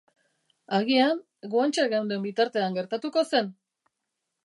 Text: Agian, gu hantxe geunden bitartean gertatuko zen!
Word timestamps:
Agian, 0.77 1.19
gu 1.53 1.63
hantxe 1.65 1.87
geunden 1.93 2.25
bitartean 2.27 2.81
gertatuko 2.83 3.29
zen! 3.31 3.57